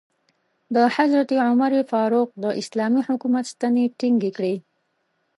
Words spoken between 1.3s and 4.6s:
عمر فاروق د اسلامي حکومت ستنې ټینګې کړې.